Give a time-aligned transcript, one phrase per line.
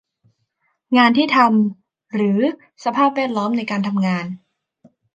[0.97, 2.39] งานที่ทำ หรือ
[2.83, 4.25] สภาพแวดล้อมในการทำงาน